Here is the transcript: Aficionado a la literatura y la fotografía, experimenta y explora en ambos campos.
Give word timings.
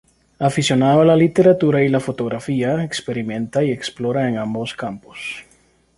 Aficionado 0.39 1.01
a 1.01 1.05
la 1.05 1.15
literatura 1.15 1.83
y 1.83 1.87
la 1.87 1.99
fotografía, 1.99 2.83
experimenta 2.83 3.63
y 3.63 3.69
explora 3.71 4.27
en 4.27 4.39
ambos 4.39 4.73
campos. 4.73 5.45